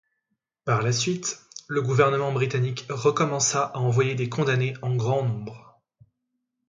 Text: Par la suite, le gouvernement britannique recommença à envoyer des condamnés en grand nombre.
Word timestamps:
Par 0.65 0.81
la 0.81 0.91
suite, 0.91 1.43
le 1.67 1.79
gouvernement 1.83 2.31
britannique 2.31 2.87
recommença 2.89 3.65
à 3.65 3.77
envoyer 3.77 4.15
des 4.15 4.29
condamnés 4.29 4.73
en 4.81 4.95
grand 4.95 5.21
nombre. 5.23 5.79